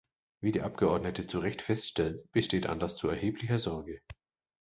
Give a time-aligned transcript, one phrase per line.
[0.41, 4.01] Wie die Abgeordnete zu Recht feststellt, besteht Anlass zu erheblicher Sorge.